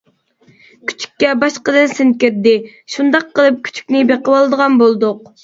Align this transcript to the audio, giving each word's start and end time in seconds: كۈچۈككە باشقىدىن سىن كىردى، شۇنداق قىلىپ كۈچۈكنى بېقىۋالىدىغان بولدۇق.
كۈچۈككە 0.91 1.29
باشقىدىن 1.43 1.91
سىن 1.99 2.15
كىردى، 2.25 2.55
شۇنداق 2.95 3.29
قىلىپ 3.37 3.61
كۈچۈكنى 3.69 4.03
بېقىۋالىدىغان 4.15 4.83
بولدۇق. 4.83 5.25